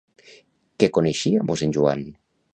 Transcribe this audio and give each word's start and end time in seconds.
Què 0.83 0.89
coneixia 0.99 1.45
mossèn 1.51 1.77
Joan? 1.79 2.05